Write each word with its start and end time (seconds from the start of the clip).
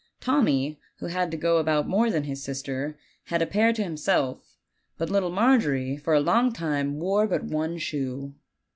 Tommy, 0.19 0.79
who 0.97 1.05
had 1.05 1.29
to 1.29 1.37
go 1.37 1.57
about 1.57 1.87
more 1.87 2.09
than 2.09 2.23
his 2.23 2.41
sis 2.43 2.63
ter, 2.63 2.97
had 3.25 3.39
a 3.39 3.45
pair 3.45 3.71
to 3.71 3.83
himself; 3.83 4.57
but 4.97 5.11
little 5.11 5.29
Margery 5.29 5.95
for 5.95 6.15
a 6.15 6.19
long 6.19 6.51
time 6.53 6.95
wore 6.99 7.27
but 7.27 7.43
one 7.43 7.77
shoe. 7.77 8.33